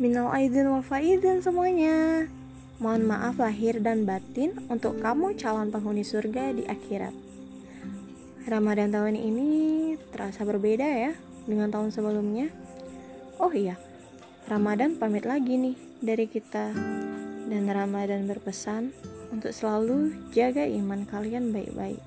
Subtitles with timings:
[0.00, 2.24] Minal aidin wal faizin semuanya.
[2.80, 7.12] Mohon maaf lahir dan batin untuk kamu calon penghuni surga di akhirat.
[8.48, 9.48] Ramadan tahun ini
[10.08, 11.12] terasa berbeda ya
[11.44, 12.48] dengan tahun sebelumnya.
[13.36, 13.76] Oh iya,
[14.48, 16.72] Ramadan pamit lagi nih dari kita.
[17.52, 18.96] Dan Ramadan berpesan
[19.28, 22.00] untuk selalu jaga iman kalian baik-baik.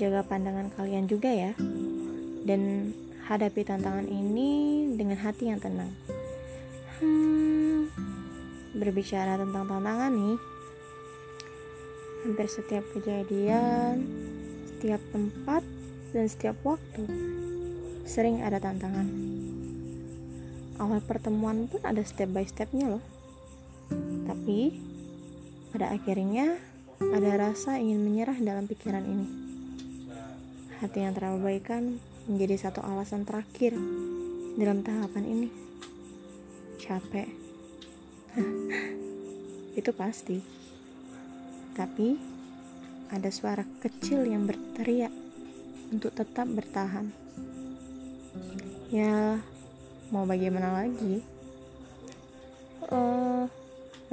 [0.00, 1.52] Jaga pandangan kalian juga ya.
[2.48, 2.96] Dan
[3.28, 5.92] hadapi tantangan ini dengan hati yang tenang.
[7.04, 7.92] Hmm,
[8.72, 10.40] berbicara tentang tantangan nih,
[12.24, 14.08] hampir setiap kejadian,
[14.64, 15.60] setiap tempat,
[16.16, 17.04] dan setiap waktu
[18.08, 19.04] sering ada tantangan.
[20.80, 23.04] Awal pertemuan pun ada step by stepnya loh.
[24.24, 24.80] Tapi
[25.74, 26.56] pada akhirnya
[27.00, 29.26] ada rasa ingin menyerah dalam pikiran ini.
[30.80, 33.76] Hati yang terabaikan menjadi satu alasan terakhir
[34.56, 35.48] dalam tahapan ini.
[36.84, 37.24] Capek.
[39.80, 40.44] Itu pasti.
[41.72, 42.20] Tapi
[43.08, 45.08] ada suara kecil yang berteriak
[45.88, 47.08] untuk tetap bertahan.
[48.92, 49.40] Ya,
[50.12, 51.24] mau bagaimana lagi?
[52.92, 53.48] Uh,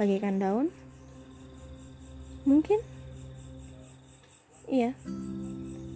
[0.00, 0.72] bagaikan daun?
[2.48, 2.80] Mungkin?
[4.72, 4.96] Iya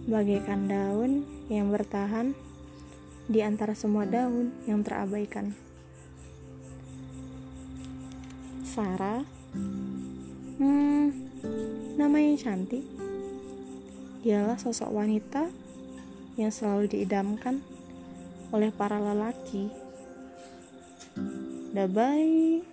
[0.07, 2.31] bagaikan daun yang bertahan
[3.27, 5.51] di antara semua daun yang terabaikan.
[8.67, 9.23] Sarah,
[10.59, 11.07] hmm,
[11.95, 12.83] namanya cantik.
[14.27, 15.47] Dialah sosok wanita
[16.35, 17.63] yang selalu diidamkan
[18.51, 19.71] oleh para lelaki.
[21.71, 22.67] Udah baik,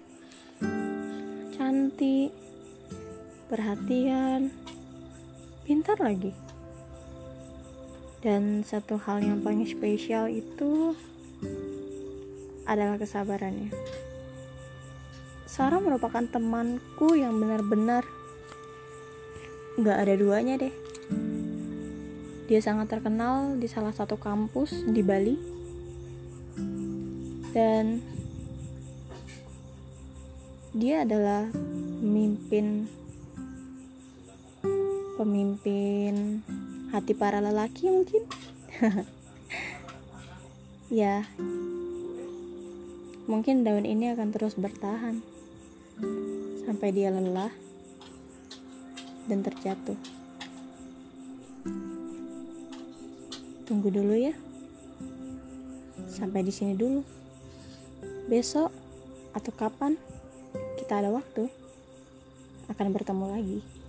[1.54, 2.34] cantik,
[3.46, 4.50] perhatian,
[5.62, 6.34] pintar lagi.
[8.18, 10.98] Dan satu hal yang paling spesial itu
[12.66, 14.02] adalah kesabarannya.
[15.54, 18.02] Sarah merupakan temanku yang benar-benar
[19.78, 20.74] gak ada duanya deh.
[22.50, 25.38] Dia sangat terkenal di salah satu kampus di Bali.
[27.54, 28.02] Dan
[30.74, 31.46] dia adalah
[32.02, 32.90] pemimpin
[35.14, 36.42] pemimpin
[36.90, 38.26] hati para lelaki mungkin
[40.90, 41.22] ya
[43.30, 45.22] mungkin daun ini akan terus bertahan
[46.64, 47.52] sampai dia lelah
[49.30, 49.96] dan terjatuh.
[53.64, 54.34] Tunggu dulu ya.
[56.10, 57.00] Sampai di sini dulu.
[58.28, 58.72] Besok
[59.36, 59.96] atau kapan
[60.80, 61.48] kita ada waktu.
[62.68, 63.83] Akan bertemu lagi